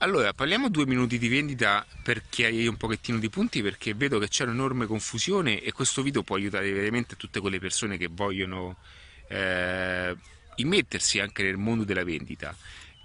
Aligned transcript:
Allora, 0.00 0.32
parliamo 0.32 0.68
due 0.68 0.86
minuti 0.86 1.18
di 1.18 1.26
vendita 1.26 1.84
per 2.04 2.22
chiarire 2.28 2.68
un 2.68 2.76
pochettino 2.76 3.18
di 3.18 3.28
punti 3.28 3.62
perché 3.62 3.94
vedo 3.94 4.20
che 4.20 4.28
c'è 4.28 4.44
un'enorme 4.44 4.86
confusione 4.86 5.60
e 5.60 5.72
questo 5.72 6.02
video 6.02 6.22
può 6.22 6.36
aiutare 6.36 6.70
veramente 6.70 7.16
tutte 7.16 7.40
quelle 7.40 7.58
persone 7.58 7.96
che 7.96 8.06
vogliono 8.08 8.76
eh, 9.26 10.14
immettersi 10.54 11.18
anche 11.18 11.42
nel 11.42 11.56
mondo 11.56 11.82
della 11.82 12.04
vendita. 12.04 12.56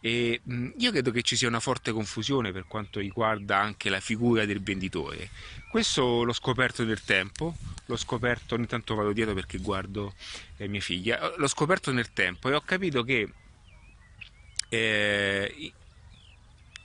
E 0.01 0.39
mh, 0.43 0.73
io 0.77 0.91
credo 0.91 1.09
che 1.09 1.23
ci 1.23 1.35
sia 1.35 1.47
una 1.47 1.59
forte 1.59 1.91
confusione 1.91 2.51
per 2.51 2.65
quanto 2.67 2.99
riguarda 2.99 3.57
anche 3.57 3.89
la 3.89 3.99
figura 3.99 4.45
del 4.45 4.61
venditore. 4.61 5.31
Questo 5.71 6.23
l'ho 6.23 6.33
scoperto 6.33 6.83
nel 6.83 7.01
tempo, 7.01 7.55
l'ho 7.87 7.97
scoperto, 7.97 8.53
ogni 8.53 8.67
tanto 8.67 8.93
vado 8.93 9.13
dietro 9.13 9.33
perché 9.33 9.57
guardo 9.57 10.13
eh, 10.57 10.67
mia 10.67 10.81
figlia, 10.81 11.33
l'ho 11.37 11.47
scoperto 11.47 11.91
nel 11.91 12.13
tempo 12.13 12.49
e 12.49 12.53
ho 12.53 12.61
capito 12.61 13.01
che 13.01 13.27
eh, 14.69 15.73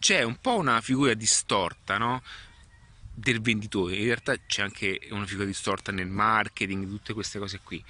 c'è 0.09 0.23
un 0.23 0.41
po' 0.41 0.57
una 0.57 0.81
figura 0.81 1.13
distorta, 1.13 1.99
no? 1.99 2.23
del 3.13 3.43
venditore, 3.43 3.97
in 3.97 4.07
realtà 4.07 4.35
c'è 4.39 4.63
anche 4.63 5.01
una 5.11 5.27
figura 5.27 5.45
distorta 5.45 5.93
nel 5.93 6.07
marketing, 6.07 6.89
tutte 6.89 7.13
queste 7.13 7.39
cose 7.39 7.61
qui, 7.63 7.85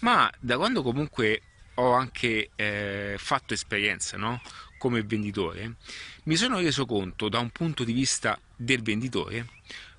ma 0.00 0.30
da 0.38 0.58
quando 0.58 0.82
comunque 0.82 1.40
ho 1.76 1.92
anche 1.92 2.50
eh, 2.56 3.14
fatto 3.16 3.54
esperienza 3.54 4.18
no? 4.18 4.42
come 4.76 5.02
venditore, 5.02 5.76
mi 6.24 6.36
sono 6.36 6.58
reso 6.58 6.84
conto 6.84 7.30
da 7.30 7.38
un 7.38 7.48
punto 7.48 7.84
di 7.84 7.94
vista 7.94 8.38
del 8.54 8.82
venditore 8.82 9.46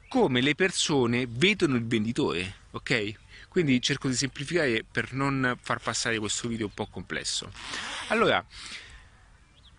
come 0.09 0.41
le 0.41 0.53
persone 0.53 1.25
vedono 1.27 1.75
il 1.75 1.87
venditore, 1.87 2.57
ok? 2.69 3.13
Quindi 3.49 3.81
cerco 3.81 4.09
di 4.09 4.13
semplificare 4.13 4.83
per 4.83 5.13
non 5.13 5.57
far 5.59 5.79
passare 5.79 6.19
questo 6.19 6.47
video 6.47 6.67
un 6.67 6.73
po' 6.75 6.85
complesso. 6.85 7.51
Allora, 8.09 8.45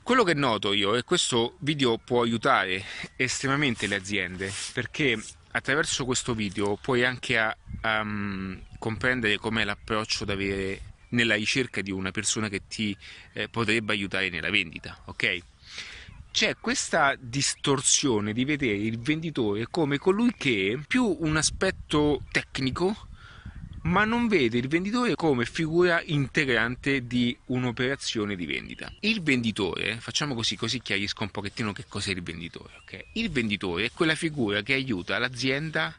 quello 0.04 0.22
che 0.22 0.34
noto 0.34 0.74
io, 0.74 0.94
e 0.94 1.02
questo 1.02 1.56
video 1.60 1.96
può 1.96 2.22
aiutare 2.22 2.84
estremamente 3.16 3.86
le 3.86 3.94
aziende, 3.96 4.52
perché 4.74 5.18
attraverso 5.52 6.04
questo 6.04 6.34
video 6.34 6.76
puoi 6.76 7.04
anche 7.04 7.38
a, 7.38 7.56
um, 7.82 8.60
comprendere 8.78 9.38
com'è 9.38 9.64
l'approccio 9.64 10.26
da 10.26 10.34
avere 10.34 10.92
nella 11.08 11.36
ricerca 11.36 11.80
di 11.80 11.90
una 11.90 12.10
persona 12.10 12.50
che 12.50 12.62
ti 12.68 12.94
eh, 13.32 13.48
potrebbe 13.48 13.94
aiutare 13.94 14.28
nella 14.28 14.50
vendita, 14.50 15.00
ok? 15.06 15.38
C'è 16.30 16.56
questa 16.60 17.16
distorsione 17.18 18.34
di 18.34 18.44
vedere 18.44 18.76
il 18.76 18.98
venditore 18.98 19.68
come 19.70 19.96
colui 19.96 20.34
che 20.36 20.78
più 20.86 21.16
un 21.20 21.36
aspetto 21.38 22.24
tecnico 22.30 23.08
ma 23.84 24.04
non 24.04 24.28
vede 24.28 24.58
il 24.58 24.68
venditore 24.68 25.14
come 25.14 25.44
figura 25.44 26.00
integrante 26.02 27.06
di 27.06 27.36
un'operazione 27.46 28.34
di 28.34 28.46
vendita. 28.46 28.90
Il 29.00 29.22
venditore, 29.22 29.98
facciamo 30.00 30.34
così, 30.34 30.56
così 30.56 30.80
chiarisco 30.80 31.22
un 31.22 31.30
pochettino 31.30 31.72
che 31.72 31.84
cos'è 31.86 32.12
il 32.12 32.22
venditore. 32.22 32.72
Okay? 32.82 33.04
Il 33.14 33.30
venditore 33.30 33.86
è 33.86 33.90
quella 33.92 34.14
figura 34.14 34.62
che 34.62 34.72
aiuta 34.72 35.18
l'azienda 35.18 35.94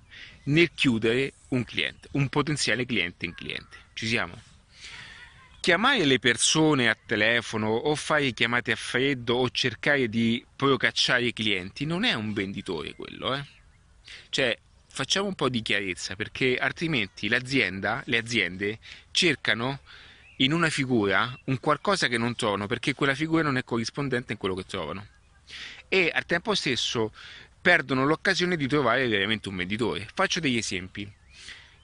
nel 0.45 0.72
chiudere 0.73 1.33
un 1.50 1.63
cliente, 1.63 2.08
un 2.13 2.28
potenziale 2.28 2.86
cliente 2.86 3.25
in 3.25 3.36
cliente. 3.36 3.78
Ci 3.94 4.08
siamo? 4.08 4.33
Chiamare 5.59 6.06
le 6.06 6.19
persone 6.19 6.89
a 6.89 6.97
telefono 7.06 7.69
o 7.69 7.95
fare 7.95 8.31
chiamate 8.31 8.72
a 8.72 8.75
freddo 8.75 9.36
o 9.36 9.50
cercare 9.50 10.09
di 10.09 10.44
procacciare 10.56 11.25
i 11.25 11.33
clienti 11.33 11.86
non 11.86 12.03
è 12.03 12.13
un 12.13 12.33
venditore 12.33 12.94
quello, 12.94 13.36
eh? 13.36 13.45
Cioè, 14.30 14.56
facciamo 14.96 15.28
un 15.28 15.36
po' 15.36 15.50
di 15.50 15.62
chiarezza 15.62 16.16
perché 16.16 16.56
altrimenti 16.56 17.28
l'azienda, 17.28 18.02
le 18.06 18.18
aziende 18.18 18.80
cercano 19.12 19.82
in 20.38 20.54
una 20.54 20.70
figura 20.70 21.38
un 21.46 21.60
qualcosa 21.60 22.08
che 22.08 22.18
non 22.18 22.34
trovano 22.36 22.66
perché 22.66 22.94
quella 22.94 23.14
figura 23.14 23.44
non 23.44 23.58
è 23.58 23.64
corrispondente 23.66 24.32
in 24.32 24.40
quello 24.40 24.56
che 24.56 24.66
trovano 24.66 25.06
e 25.90 26.10
al 26.14 26.26
tempo 26.26 26.56
stesso 26.56 27.12
perdono 27.62 28.06
l'occasione 28.06 28.56
di 28.56 28.68
trovare 28.68 29.08
veramente 29.08 29.50
un 29.50 29.58
venditore. 29.58 30.08
Faccio 30.14 30.40
degli 30.40 30.58
esempi. 30.58 31.12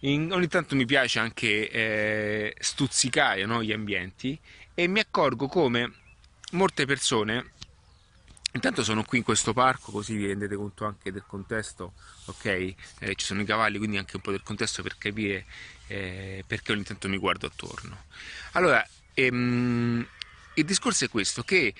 In, 0.03 0.31
ogni 0.31 0.48
tanto 0.48 0.75
mi 0.75 0.86
piace 0.86 1.20
anche 1.20 1.70
eh, 1.70 2.56
stuzzicare 2.59 3.46
no, 3.46 3.62
gli 3.62 3.74
ambienti 3.74 4.40
e 4.74 4.88
mi 4.88 5.00
accorgo 5.00 5.47
come 5.47 5.91
molte 6.52 6.85
persone 6.85 7.52
Intanto 8.53 8.84
sono 8.84 9.03
qui 9.03 9.19
in 9.19 9.23
questo 9.23 9.53
parco 9.53 9.91
così 9.91 10.16
vi 10.16 10.28
rendete 10.28 10.56
conto 10.56 10.85
anche 10.85 11.12
del 11.12 11.23
contesto, 11.25 11.94
ok? 12.25 12.45
Eh, 12.45 13.16
ci 13.16 13.25
sono 13.25 13.41
i 13.41 13.45
cavalli 13.45 13.78
quindi 13.78 13.97
anche 13.97 14.17
un 14.17 14.22
po' 14.22 14.31
del 14.31 14.44
contesto 14.44 14.84
per 14.84 14.97
capire 14.97 15.45
eh, 15.88 16.44
perché 16.45 16.73
ogni 16.73 16.84
tanto 16.84 17.07
mi 17.07 17.17
guardo 17.17 17.47
attorno. 17.47 18.06
Allora, 18.53 18.85
ehm, 19.13 20.06
il 20.56 20.66
discorso 20.66 21.06
è 21.06 21.09
questo, 21.09 21.44
che 21.44 21.73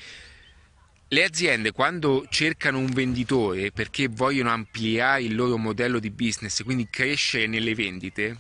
le 1.10 1.24
aziende 1.26 1.74
quando 1.74 2.26
cercano 2.30 2.78
un 2.78 2.90
venditore 2.90 3.72
perché 3.72 4.08
vogliono 4.08 4.50
ampliare 4.50 5.24
il 5.24 5.36
loro 5.36 5.58
modello 5.58 6.00
di 6.00 6.10
business, 6.10 6.64
quindi 6.64 6.88
crescere 6.90 7.48
nelle 7.48 7.76
vendite, 7.76 8.38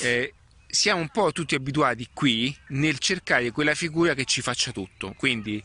eh, 0.00 0.34
siamo 0.66 1.00
un 1.00 1.08
po' 1.08 1.32
tutti 1.32 1.54
abituati 1.54 2.08
qui 2.12 2.54
nel 2.68 2.98
cercare 2.98 3.50
quella 3.50 3.74
figura 3.74 4.12
che 4.12 4.24
ci 4.26 4.42
faccia 4.42 4.72
tutto, 4.72 5.14
quindi 5.16 5.62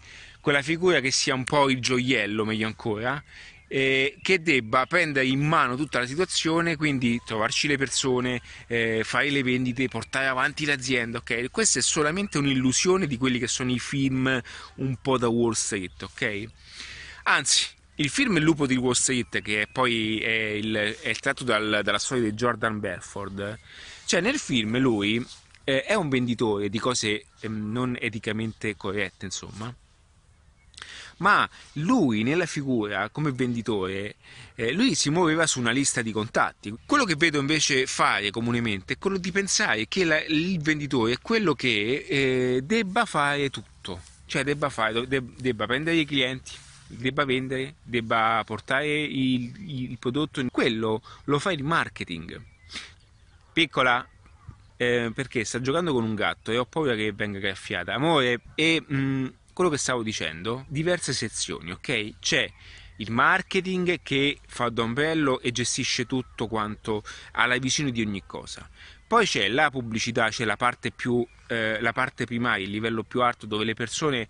quella 0.50 0.64
figura 0.64 1.00
che 1.00 1.12
sia 1.12 1.36
un 1.36 1.44
po' 1.44 1.70
il 1.70 1.80
gioiello, 1.80 2.44
meglio 2.44 2.66
ancora, 2.66 3.24
eh, 3.68 4.18
che 4.20 4.42
debba 4.42 4.88
prendere 4.88 5.28
in 5.28 5.42
mano 5.42 5.76
tutta 5.76 6.00
la 6.00 6.08
situazione, 6.08 6.76
quindi 6.76 7.22
trovarci 7.24 7.68
le 7.68 7.78
persone, 7.78 8.42
eh, 8.66 9.04
fare 9.04 9.30
le 9.30 9.44
vendite, 9.44 9.88
portare 9.90 10.26
avanti 10.26 10.66
l'azienda, 10.66 11.20
ok? 11.20 11.52
Questa 11.52 11.78
è 11.78 11.82
solamente 11.84 12.40
un'illusione 12.40 13.06
di 13.06 13.16
quelli 13.16 13.38
che 13.38 13.46
sono 13.46 13.70
i 13.70 13.78
film 13.78 14.42
un 14.78 14.96
po' 15.00 15.20
da 15.20 15.28
Wall 15.28 15.52
Street, 15.52 16.02
ok? 16.02 16.46
Anzi, 17.26 17.68
il 17.98 18.10
film 18.10 18.38
Il 18.38 18.44
lupo 18.44 18.66
di 18.66 18.76
Wall 18.76 18.94
Street, 18.94 19.44
che 19.44 19.68
poi 19.72 20.18
è, 20.18 20.31
il, 20.31 20.98
è 21.00 21.14
tratto 21.14 21.44
dal, 21.44 21.81
dalla 21.84 22.00
storia 22.00 22.24
di 22.24 22.31
Jordan 22.31 22.80
Belford, 22.80 23.60
cioè 24.06 24.20
nel 24.20 24.40
film 24.40 24.80
lui 24.80 25.24
eh, 25.64 25.84
è 25.84 25.94
un 25.94 26.10
venditore 26.10 26.70
di 26.70 26.80
cose 26.80 27.26
eh, 27.40 27.48
non 27.48 27.96
eticamente 28.00 28.76
corrette, 28.76 29.26
insomma, 29.26 29.72
ma 31.19 31.47
lui 31.74 32.24
nella 32.24 32.46
figura 32.46 33.09
come 33.09 33.31
venditore 33.31 34.16
eh, 34.56 34.74
lui 34.74 34.96
si 34.96 35.09
muoveva 35.09 35.47
su 35.47 35.59
una 35.59 35.72
lista 35.72 36.02
di 36.02 36.12
contatti. 36.12 36.75
Quello 36.85 37.06
che 37.06 37.16
vedo 37.16 37.40
invece 37.40 37.85
fare 37.85 38.30
comunemente 38.30 38.94
è 38.94 38.97
quello 38.97 39.18
di 39.18 39.31
pensare 39.31 39.88
che 39.88 40.03
la, 40.03 40.22
il 40.22 40.59
venditore 40.59 41.13
è 41.13 41.18
quello 41.22 41.53
che 41.53 42.06
eh, 42.07 42.62
debba 42.63 43.06
fare 43.06 43.50
tutto. 43.50 44.02
Cioè 44.25 44.44
debba, 44.44 44.69
fare, 44.69 45.07
debba 45.07 45.66
prendere 45.66 45.97
i 45.97 46.06
clienti 46.06 46.52
debba 46.91 47.24
vendere, 47.24 47.75
debba 47.84 48.41
portare 48.46 48.88
il, 48.88 49.53
il 49.90 49.97
prodotto 50.00 50.44
quello 50.51 51.01
lo 51.25 51.40
fa 51.40 51.51
il 51.51 51.63
marketing. 51.63 52.41
Piccola 53.53 54.06
eh, 54.75 55.12
perché 55.13 55.44
sta 55.44 55.62
giocando 55.62 55.94
con 55.94 56.03
un 56.03 56.16
gatto 56.16 56.51
e 56.51 56.57
ho 56.57 56.66
paura 56.66 56.96
che 56.96 57.12
venga 57.12 57.40
graffiata. 57.40 57.94
Amore 57.94 58.41
e 58.56 58.81
mh, 58.86 58.96
mm, 58.96 59.25
quello 59.59 59.74
che 59.74 59.78
stavo 59.78 60.03
dicendo, 60.03 60.64
diverse 60.70 61.12
sezioni, 61.12 61.72
ok? 61.72 62.20
C'è 62.22 62.50
il 62.96 63.12
marketing 63.12 64.00
che 64.02 64.40
fa 64.47 64.70
d'ombrello 64.70 65.42
e 65.42 65.52
gestisce 65.52 66.06
tutto 66.06 66.47
quanto 66.47 67.03
ha 67.34 67.46
la 67.46 67.58
visione 67.58 67.92
di 67.92 68.02
ogni 68.02 68.24
cosa. 68.25 68.69
Poi 69.06 69.25
c'è 69.25 69.50
la 69.50 69.69
pubblicità, 69.69 70.30
c'è 70.30 70.46
la 70.46 70.56
parte 70.56 70.92
più 70.92 71.28
eh, 71.48 71.81
la 71.81 71.92
parte 71.92 72.24
primaria, 72.24 72.64
il 72.64 72.72
livello 72.72 73.03
più 73.03 73.22
alto 73.22 73.46
dove 73.46 73.66
le 73.66 73.74
persone 73.74 74.30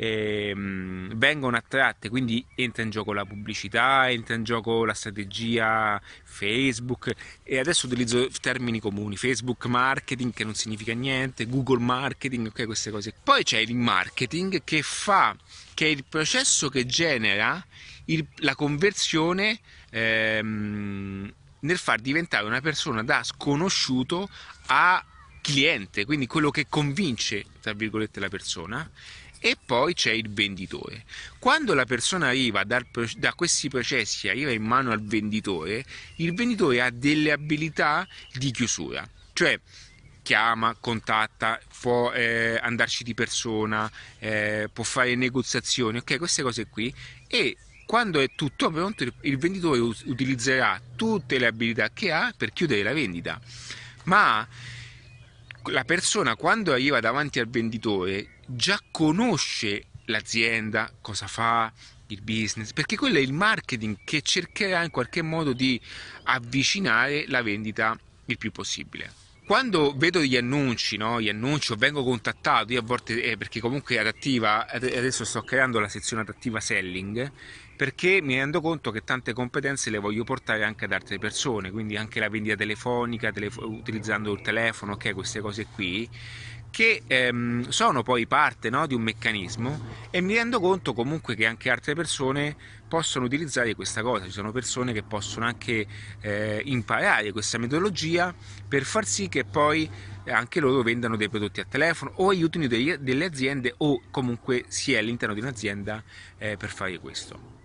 eh, 0.00 0.52
vengono 0.54 1.56
attratte, 1.56 2.08
quindi 2.08 2.44
entra 2.54 2.84
in 2.84 2.90
gioco 2.90 3.12
la 3.12 3.24
pubblicità, 3.24 4.08
entra 4.08 4.36
in 4.36 4.44
gioco 4.44 4.84
la 4.84 4.94
strategia 4.94 6.00
Facebook 6.22 7.12
e 7.42 7.58
adesso 7.58 7.86
utilizzo 7.86 8.28
termini 8.40 8.78
comuni, 8.78 9.16
Facebook 9.16 9.66
marketing 9.66 10.32
che 10.32 10.44
non 10.44 10.54
significa 10.54 10.94
niente, 10.94 11.48
Google 11.48 11.80
marketing, 11.80 12.46
ok 12.46 12.64
queste 12.66 12.92
cose. 12.92 13.12
Poi 13.20 13.42
c'è 13.42 13.58
il 13.58 13.74
marketing 13.74 14.62
che 14.62 14.82
fa, 14.82 15.36
che 15.74 15.86
è 15.86 15.88
il 15.88 16.04
processo 16.08 16.68
che 16.68 16.86
genera 16.86 17.64
il, 18.04 18.24
la 18.36 18.54
conversione 18.54 19.58
ehm, 19.90 21.32
nel 21.60 21.78
far 21.78 21.98
diventare 21.98 22.46
una 22.46 22.60
persona 22.60 23.02
da 23.02 23.24
sconosciuto 23.24 24.28
a 24.66 25.04
cliente, 25.40 26.04
quindi 26.04 26.28
quello 26.28 26.50
che 26.50 26.66
convince, 26.68 27.44
tra 27.60 27.72
virgolette, 27.72 28.20
la 28.20 28.28
persona 28.28 28.88
e 29.40 29.56
poi 29.64 29.94
c'è 29.94 30.12
il 30.12 30.30
venditore. 30.30 31.04
Quando 31.38 31.74
la 31.74 31.84
persona 31.84 32.28
arriva 32.28 32.64
dal, 32.64 32.86
da 33.16 33.32
questi 33.34 33.68
processi, 33.68 34.28
arriva 34.28 34.50
in 34.50 34.62
mano 34.62 34.90
al 34.90 35.02
venditore, 35.02 35.84
il 36.16 36.34
venditore 36.34 36.80
ha 36.80 36.90
delle 36.90 37.32
abilità 37.32 38.06
di 38.32 38.50
chiusura, 38.50 39.08
cioè 39.32 39.58
chiama, 40.22 40.76
contatta, 40.78 41.58
può 41.80 42.12
eh, 42.12 42.58
andarci 42.60 43.02
di 43.02 43.14
persona, 43.14 43.90
eh, 44.18 44.68
può 44.70 44.84
fare 44.84 45.14
negoziazioni, 45.14 45.98
ok, 45.98 46.18
queste 46.18 46.42
cose 46.42 46.66
qui 46.66 46.92
e 47.26 47.56
quando 47.86 48.20
è 48.20 48.28
tutto 48.34 48.70
pronto 48.70 49.06
il 49.22 49.38
venditore 49.38 49.78
utilizzerà 49.78 50.78
tutte 50.94 51.38
le 51.38 51.46
abilità 51.46 51.88
che 51.88 52.12
ha 52.12 52.34
per 52.36 52.52
chiudere 52.52 52.82
la 52.82 52.92
vendita. 52.92 53.40
Ma 54.04 54.46
la 55.70 55.84
persona 55.84 56.36
quando 56.36 56.72
arriva 56.72 57.00
davanti 57.00 57.40
al 57.40 57.48
venditore 57.48 58.37
già 58.48 58.80
conosce 58.90 59.84
l'azienda, 60.06 60.90
cosa 61.00 61.26
fa, 61.26 61.72
il 62.08 62.22
business, 62.22 62.72
perché 62.72 62.96
quello 62.96 63.18
è 63.18 63.20
il 63.20 63.32
marketing 63.32 63.98
che 64.04 64.22
cercherà 64.22 64.82
in 64.82 64.90
qualche 64.90 65.22
modo 65.22 65.52
di 65.52 65.80
avvicinare 66.24 67.26
la 67.28 67.42
vendita 67.42 67.98
il 68.26 68.38
più 68.38 68.50
possibile 68.50 69.26
quando 69.48 69.94
vedo 69.96 70.20
gli 70.20 70.36
annunci, 70.36 70.98
no? 70.98 71.22
gli 71.22 71.30
annunci 71.30 71.72
o 71.72 71.76
vengo 71.76 72.04
contattato, 72.04 72.70
io 72.70 72.80
a 72.80 72.82
volte, 72.82 73.22
eh, 73.22 73.38
perché 73.38 73.60
comunque 73.60 73.98
adattiva, 73.98 74.68
adesso 74.68 75.24
sto 75.24 75.40
creando 75.40 75.80
la 75.80 75.88
sezione 75.88 76.20
adattiva 76.20 76.60
selling, 76.60 77.32
perché 77.74 78.20
mi 78.20 78.34
rendo 78.34 78.60
conto 78.60 78.90
che 78.90 79.04
tante 79.04 79.32
competenze 79.32 79.88
le 79.88 79.96
voglio 79.96 80.22
portare 80.22 80.64
anche 80.64 80.84
ad 80.84 80.92
altre 80.92 81.18
persone, 81.18 81.70
quindi 81.70 81.96
anche 81.96 82.20
la 82.20 82.28
vendita 82.28 82.56
telefonica, 82.56 83.32
telefo- 83.32 83.66
utilizzando 83.66 84.34
il 84.34 84.42
telefono, 84.42 84.92
ok, 84.92 85.14
queste 85.14 85.40
cose 85.40 85.64
qui, 85.64 86.06
che 86.70 87.02
ehm, 87.06 87.68
sono 87.68 88.02
poi 88.02 88.26
parte 88.26 88.70
no, 88.70 88.86
di 88.86 88.94
un 88.94 89.02
meccanismo 89.02 89.80
e 90.10 90.20
mi 90.20 90.34
rendo 90.34 90.60
conto 90.60 90.92
comunque 90.92 91.34
che 91.34 91.46
anche 91.46 91.70
altre 91.70 91.94
persone 91.94 92.56
possono 92.88 93.26
utilizzare 93.26 93.74
questa 93.74 94.02
cosa, 94.02 94.24
ci 94.24 94.30
sono 94.30 94.52
persone 94.52 94.92
che 94.92 95.02
possono 95.02 95.44
anche 95.44 95.86
eh, 96.20 96.62
imparare 96.64 97.32
questa 97.32 97.58
metodologia 97.58 98.34
per 98.66 98.84
far 98.84 99.04
sì 99.04 99.28
che 99.28 99.44
poi 99.44 99.90
anche 100.26 100.60
loro 100.60 100.82
vendano 100.82 101.16
dei 101.16 101.28
prodotti 101.28 101.60
a 101.60 101.66
telefono 101.68 102.12
o 102.16 102.28
aiutino 102.28 102.66
degli, 102.66 102.94
delle 102.96 103.24
aziende 103.24 103.74
o 103.78 104.02
comunque 104.10 104.64
sia 104.68 104.98
all'interno 104.98 105.34
di 105.34 105.40
un'azienda 105.40 106.02
eh, 106.38 106.56
per 106.56 106.70
fare 106.70 106.98
questo. 106.98 107.56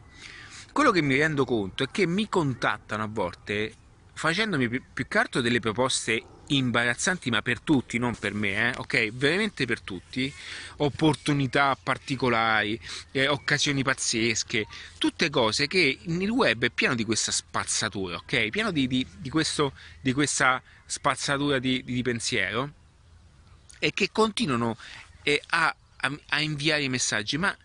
Quello 0.71 0.91
che 0.91 1.01
mi 1.01 1.17
rendo 1.17 1.45
conto 1.45 1.83
è 1.83 1.87
che 1.91 2.07
mi 2.07 2.27
contattano 2.27 3.03
a 3.03 3.09
volte 3.09 3.73
facendomi 4.13 4.69
più 4.81 5.07
che 5.07 5.17
altro 5.17 5.41
delle 5.41 5.59
proposte 5.59 6.23
imbarazzanti 6.47 7.29
ma 7.29 7.41
per 7.41 7.59
tutti, 7.59 7.97
non 7.97 8.15
per 8.15 8.33
me, 8.33 8.69
eh? 8.69 8.73
ok? 8.77 9.11
Veramente 9.13 9.65
per 9.65 9.81
tutti, 9.81 10.33
opportunità 10.77 11.77
particolari, 11.81 12.79
eh, 13.11 13.27
occasioni 13.27 13.83
pazzesche, 13.83 14.65
tutte 14.97 15.29
cose 15.29 15.67
che 15.67 15.99
il 16.01 16.29
web 16.29 16.65
è 16.65 16.69
pieno 16.69 16.95
di 16.95 17.05
questa 17.05 17.31
spazzatura, 17.31 18.17
ok? 18.17 18.49
Pieno 18.49 18.71
di, 18.71 18.87
di, 18.87 19.05
di, 19.17 19.29
questo, 19.29 19.73
di 20.01 20.13
questa 20.13 20.61
spazzatura 20.85 21.59
di, 21.59 21.83
di, 21.83 22.01
pensiero 22.01 22.71
e 23.79 23.91
che 23.93 24.09
continuano 24.11 24.77
eh, 25.23 25.41
a, 25.49 25.73
a, 25.97 26.19
a 26.29 26.41
inviare 26.41 26.87
messaggi, 26.89 27.37
ma 27.37 27.55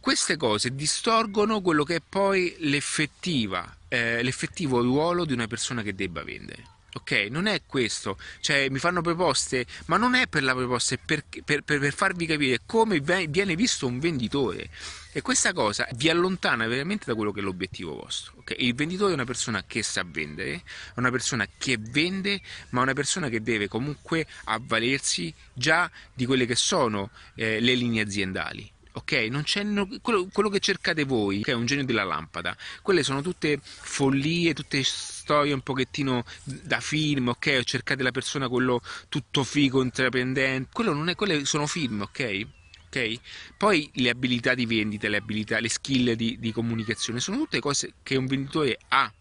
queste 0.00 0.36
cose 0.36 0.74
distorgono 0.74 1.60
quello 1.60 1.84
che 1.84 1.96
è 1.96 2.02
poi 2.06 2.56
l'effettiva, 2.60 3.76
eh, 3.88 4.22
l'effettivo 4.22 4.80
ruolo 4.80 5.24
di 5.24 5.32
una 5.32 5.46
persona 5.46 5.82
che 5.82 5.94
debba 5.94 6.24
vendere. 6.24 6.78
Ok, 6.92 7.28
non 7.30 7.46
è 7.46 7.62
questo, 7.66 8.18
cioè 8.40 8.68
mi 8.68 8.80
fanno 8.80 9.00
proposte, 9.00 9.64
ma 9.86 9.96
non 9.96 10.16
è 10.16 10.26
per 10.26 10.42
la 10.42 10.54
proposta, 10.54 10.96
è 10.96 10.98
per, 10.98 11.24
per, 11.44 11.62
per, 11.62 11.78
per 11.78 11.94
farvi 11.94 12.26
capire 12.26 12.60
come 12.66 12.98
viene 12.98 13.54
visto 13.54 13.86
un 13.86 14.00
venditore. 14.00 14.68
E 15.12 15.22
questa 15.22 15.52
cosa 15.52 15.88
vi 15.94 16.08
allontana 16.08 16.66
veramente 16.66 17.04
da 17.06 17.14
quello 17.14 17.30
che 17.30 17.40
è 17.40 17.42
l'obiettivo 17.42 17.94
vostro. 17.94 18.34
Okay? 18.38 18.56
Il 18.66 18.74
venditore 18.74 19.12
è 19.12 19.14
una 19.14 19.24
persona 19.24 19.62
che 19.64 19.82
sa 19.84 20.04
vendere, 20.04 20.54
è 20.54 20.62
una 20.96 21.10
persona 21.10 21.46
che 21.58 21.78
vende, 21.78 22.40
ma 22.70 22.80
è 22.80 22.82
una 22.84 22.92
persona 22.92 23.28
che 23.28 23.40
deve 23.40 23.68
comunque 23.68 24.26
avvalersi 24.44 25.32
già 25.52 25.88
di 26.12 26.26
quelle 26.26 26.46
che 26.46 26.56
sono 26.56 27.10
eh, 27.36 27.60
le 27.60 27.74
linee 27.74 28.02
aziendali 28.02 28.72
ok? 29.00 29.12
Non 29.30 29.42
c'è 29.42 29.62
no, 29.62 29.88
quello, 30.00 30.28
quello, 30.32 30.48
che 30.48 30.60
cercate 30.60 31.04
voi, 31.04 31.42
che 31.42 31.52
è 31.52 31.54
un 31.54 31.66
genio 31.66 31.84
della 31.84 32.04
lampada, 32.04 32.56
quelle 32.82 33.02
sono 33.02 33.22
tutte 33.22 33.58
follie, 33.62 34.54
tutte 34.54 34.82
storie 34.82 35.52
un 35.52 35.60
pochettino 35.60 36.24
da 36.44 36.80
film, 36.80 37.28
ok? 37.28 37.62
Cercate 37.64 38.02
la 38.02 38.10
persona 38.10 38.48
quello 38.48 38.80
tutto 39.08 39.44
figo, 39.44 39.82
intraprendente, 39.82 40.70
quello 40.72 40.92
non 40.92 41.08
è, 41.08 41.14
quelle 41.14 41.44
sono 41.44 41.66
film, 41.66 42.02
ok? 42.02 42.46
Okay? 42.86 43.20
Poi 43.56 43.88
le 43.94 44.10
abilità 44.10 44.54
di 44.54 44.66
vendita, 44.66 45.08
le 45.08 45.18
abilità, 45.18 45.60
le 45.60 45.68
skill 45.68 46.12
di, 46.14 46.38
di 46.40 46.52
comunicazione 46.52 47.20
sono 47.20 47.36
tutte 47.36 47.60
cose 47.60 47.94
che 48.02 48.16
un 48.16 48.26
venditore 48.26 48.78
ha 48.88 49.12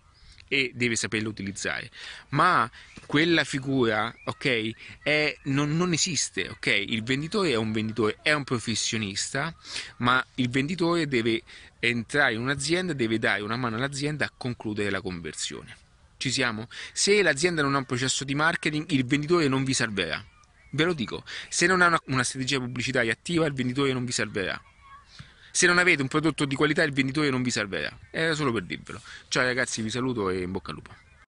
e 0.49 0.71
deve 0.75 0.97
saperlo 0.97 1.29
utilizzare. 1.29 1.89
Ma 2.29 2.69
quella 3.05 3.45
figura, 3.45 4.13
ok, 4.25 4.71
è, 5.01 5.37
non, 5.43 5.77
non, 5.77 5.93
esiste, 5.93 6.49
ok? 6.49 6.67
Il 6.67 7.03
venditore 7.03 7.51
è 7.51 7.55
un 7.55 7.71
venditore, 7.71 8.17
è 8.21 8.33
un 8.33 8.43
professionista, 8.43 9.55
ma 9.97 10.23
il 10.35 10.49
venditore 10.49 11.07
deve 11.07 11.43
entrare 11.79 12.33
in 12.33 12.41
un'azienda, 12.41 12.91
deve 12.91 13.17
dare 13.17 13.41
una 13.41 13.55
mano 13.55 13.77
all'azienda 13.77 14.25
a 14.25 14.31
concludere 14.35 14.89
la 14.89 14.99
conversione. 14.99 15.77
Ci 16.17 16.31
siamo? 16.31 16.67
Se 16.91 17.21
l'azienda 17.21 17.61
non 17.61 17.75
ha 17.75 17.77
un 17.77 17.85
processo 17.85 18.25
di 18.25 18.35
marketing, 18.35 18.91
il 18.91 19.05
venditore 19.05 19.47
non 19.47 19.63
vi 19.63 19.73
salverà. 19.73 20.21
Ve 20.71 20.83
lo 20.83 20.93
dico, 20.93 21.23
se 21.47 21.65
non 21.65 21.81
ha 21.81 21.87
una, 21.87 22.01
una 22.07 22.23
strategia 22.23 22.59
pubblicitaria 22.59 23.13
attiva, 23.13 23.45
il 23.45 23.53
venditore 23.53 23.93
non 23.93 24.03
vi 24.03 24.11
salverà. 24.11 24.61
Se 25.51 25.67
non 25.67 25.77
avete 25.77 26.01
un 26.01 26.07
prodotto 26.07 26.45
di 26.45 26.55
qualità 26.55 26.83
il 26.83 26.93
venditore 26.93 27.29
non 27.29 27.43
vi 27.43 27.51
salverà. 27.51 27.91
Era 28.11 28.33
solo 28.33 28.51
per 28.51 28.63
dirvelo. 28.63 29.01
Ciao 29.27 29.43
ragazzi, 29.43 29.81
vi 29.81 29.89
saluto 29.89 30.29
e 30.29 30.41
in 30.41 30.51
bocca 30.51 30.69
al 30.69 30.75
lupo. 30.75 31.08